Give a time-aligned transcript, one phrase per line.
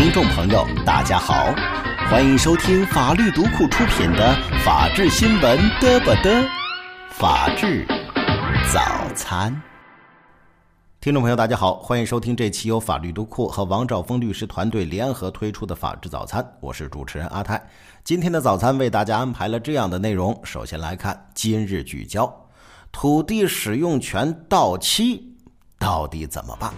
[0.00, 1.52] 听众朋友，大家好，
[2.08, 4.32] 欢迎收听法律读库出品的
[4.64, 6.40] 《法治新闻嘚不嘚》，
[7.10, 7.84] 法治
[8.72, 8.80] 早
[9.16, 9.60] 餐。
[11.00, 17.60] 听众朋友，大家好，欢迎收听这期由法律读库和王兆峰律师团队联合推出的《法治早餐》，我是主持人阿泰。
[18.04, 22.32] 今天的早餐为大家安排了这样的内容：首先来看今日聚焦，
[22.92, 25.36] 土地使用权到期
[25.76, 26.72] 到底怎么办？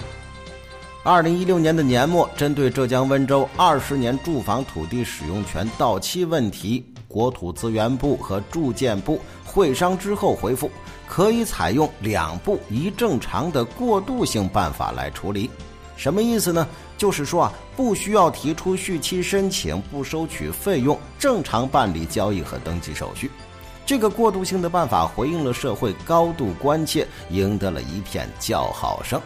[1.02, 10.70] 二零一六年的年末，针对浙江温州二十年住房土地使用权到期问题，国土资源部和住建部会商之后回复，
[11.08, 15.48] 可以采用两步一正常的过渡性办法来处理。
[15.96, 16.68] 什么意思呢？
[16.98, 23.30] 就是说啊，不需要提出续期申请，不收取费用，正常办理交易和登记手续。
[23.86, 29.18] 这个过渡性的办法回应了社会高度关切，赢得了一片叫好声。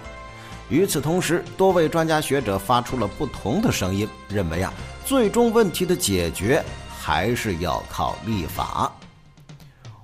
[0.71, 4.73] 与此同时，多位专家学者发出了不同的声音，认为啊，
[5.05, 8.91] 最终问题的解决还是要靠立法。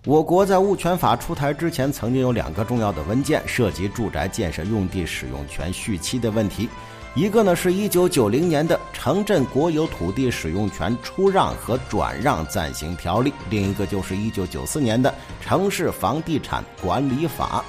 [0.05, 6.69] 我国在物权法出台之前，曾经有两个重要的文件涉及住宅建设用地使用权续期的问题，
[7.15, 15.11] 一个呢是一九九零年的《城镇国有土地使用权出让和转让暂行条例》，另一个就是一九九四年的
[15.43, 17.65] 《城市房地产管理法》，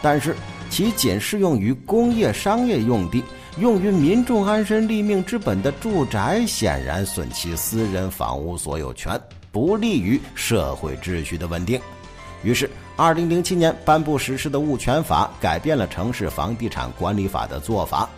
[0.00, 0.36] 但是。
[0.74, 3.22] 其仅适用于工业、商业用地，
[3.58, 9.16] 用于民众安身立命之本的住宅，显然损其私人房屋所有权，
[9.52, 11.80] 不利于社会秩序的稳定。
[12.42, 18.10] 于是，二零零七年颁布实施的物权法改变了城市房地产管理法的做法。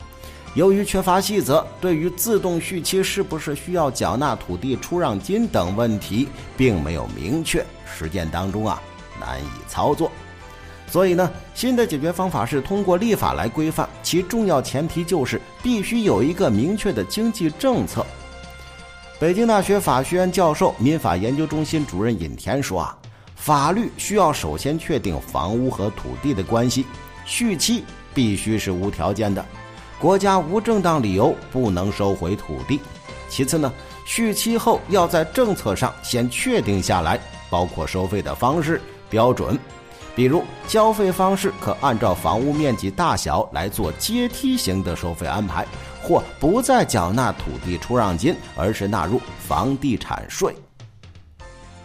[0.54, 6.26] 由于缺乏细则，对于自动续期是不是需要缴纳土地出让金等问题，
[6.56, 8.80] 并没有明确，实践当中啊
[9.20, 10.10] 难以操作。
[10.88, 18.06] 所以呢，新的解决方法是通过立法来规范，其重要前提就是必须有一个明确的经济政策。
[19.18, 22.96] 北京大学法学院教授、民法研究中心主任尹田说啊，
[23.34, 26.86] 法律需要首先确定房屋和土地的关系，
[27.24, 29.44] 续期必须是无条件的，
[29.98, 32.80] 国家无正当理由不能收回土地。
[33.28, 33.72] 其次呢，
[34.04, 37.18] 续期后要在政策上先确定下来，
[37.50, 38.80] 包括收费的方式
[39.10, 39.58] 标准。
[40.16, 45.66] 比如，交费方式可按照房屋面积大小来做阶梯型的收费安排，
[46.02, 50.56] 或不再缴纳土地出让金，而是纳入房地产税。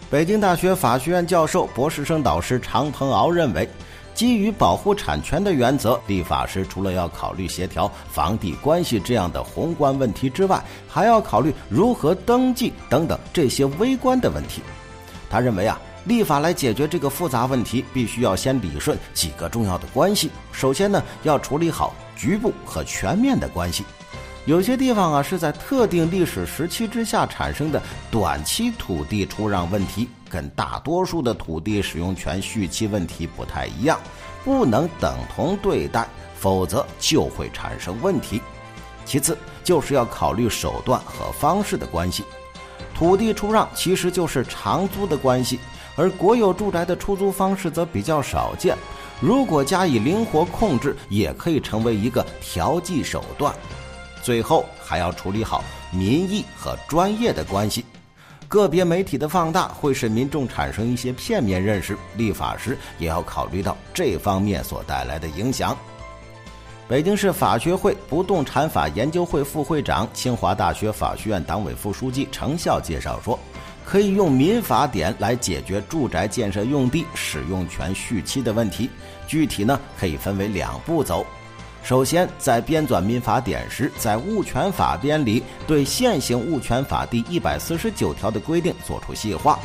[0.10, 3.68] 北京大学法学院教授、博士生导师常鹏敖认为，
[4.14, 14.62] 基于保护产权的原则，立法时除了要考虑协调房地关系这样的宏观问题之外，还要考虑如何登记等等这些微观的问题。
[15.30, 15.78] 他认为啊。
[16.06, 20.32] 立法来解决这个复杂问题，必须要先理顺几个重要的关系。
[20.52, 23.84] 首先呢，要处理好局部和全面的关系。
[24.46, 27.80] 有些地方啊，是在特定历史时期之下产生的
[28.10, 34.00] 短期土地出让问题，跟大多数的土地使用权续期问题不太一样，
[34.44, 38.42] 不能等同对待，否则就会产生问题。
[39.06, 42.24] 其次，就是要考虑手段和方式的关系。
[42.96, 45.60] 土地出让其实就是长租的关系。
[46.02, 48.76] 而国有住宅的出租方式则比较少见，
[49.20, 53.54] 如果加以灵活控制，也可以成为一个调剂手段。
[54.24, 57.86] 最后还要处理好民意和专业的关系，
[58.48, 65.78] 个别媒体的放大会使民众产生一些片面认识，立法时也要考虑到这方面所带来的影响。
[66.88, 73.38] 北京市法学会不动产法研究会副会长、清华大学法学院党委副书记程笑介绍说。
[73.86, 78.90] 可以用民法典来解决住宅建设用地使用权续期的问题。
[79.28, 81.26] 具体呢，可以分为两步走。
[81.84, 89.60] 首先，在编纂民法典时，在物权法编里对现行物权法第一百四十九条的规定作出细化。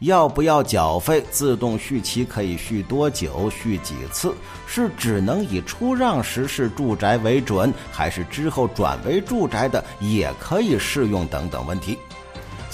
[0.00, 1.24] 要不要缴费？
[1.30, 3.48] 自动续期可以续多久？
[3.48, 4.34] 续几次？
[4.66, 11.24] 是只能以出让时是住宅为准，还是之后转为住宅的也可以适用？
[11.28, 11.96] 等等问题。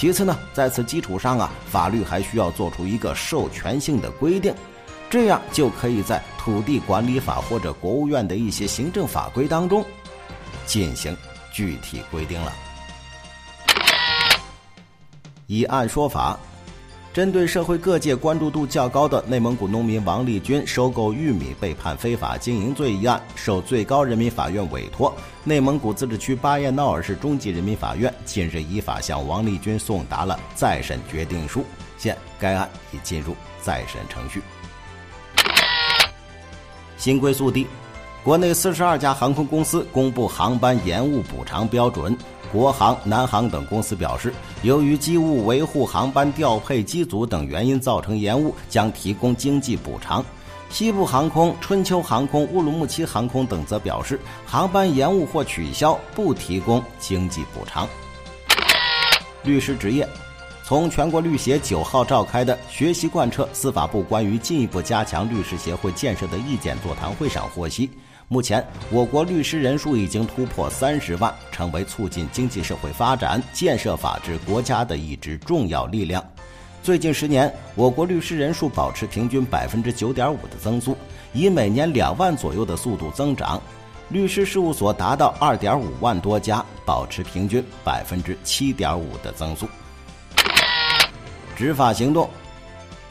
[0.01, 4.55] 其次呢，在此基础上啊，法律还需要做出一个授权性的规定，
[5.11, 9.85] 这样就可以在土地管理法或者国务院的一些行政法规当中
[10.65, 11.15] 进行
[11.53, 12.51] 具体规定了。
[15.47, 16.41] 以案说法。
[17.13, 25.13] 针对社会各界关注度较高的内蒙古农民王立军收购玉米被判非法经营罪一案，受最高人民法院委托，
[25.43, 31.65] 内蒙古自治区巴彦淖尔市中级人民法院近日依法向王立军送达了再审决定书，
[31.99, 34.41] 现该案已进入再审程序。
[36.97, 37.67] 新归速递。
[38.23, 42.15] 国内四十二家航空公司公布航班延误补偿标准。
[42.53, 44.33] 国航、南航等公司表示，
[44.63, 50.25] 由于机务维护、航班调配机组等原因造成延误，将提供经济补偿。
[50.69, 57.89] 西部航空、春秋航空、乌鲁木齐航空等则表示，航班延误或取消不提供经济补偿。
[59.43, 60.09] 律师职业，
[60.65, 67.91] 从全国律协九号召开的学习贯彻司法部关于进一步加强律师协会建设的意见座谈会上获悉。
[68.33, 76.25] 目前，我国律师人数已经突破三十万，成为促进经济社会发展、建设法治国家的一支重要力量。
[76.81, 80.97] 最近十年，我国律师人数保持平均百分之九点五的增速，
[81.33, 83.61] 以每年两万左右的速度增长。
[84.11, 89.69] 律师事务所达到二点五万多家，保持平均百分之七点五的增速。
[91.57, 92.31] 执法行动。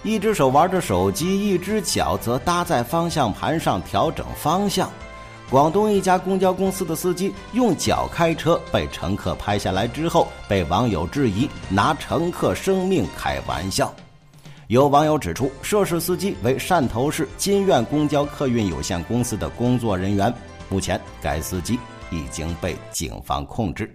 [0.01, 4.89] 一只手玩着手机，一只脚则搭在方向盘上调整方向。
[5.49, 13.91] 广东一家公交公司的司机用脚开车，被乘客拍下来之后，被网友质疑拿乘客生命开玩笑。
[14.67, 20.31] 有网友指出，涉事司机为汕头市金苑公交客运有限公司的工作人员，
[20.69, 21.79] 目前该司机
[22.11, 23.91] 已经被警方控制。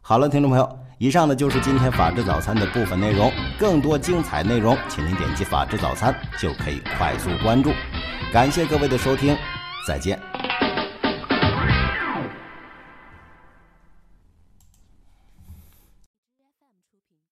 [0.00, 3.32] 好了，听众朋友，以上呢就是今天法治早餐的部分内容。
[3.58, 7.72] 更多精彩内容，请您点击法治早餐就可以快速关注。
[8.32, 9.36] 感谢各位的收听。
[9.86, 10.37] 再见。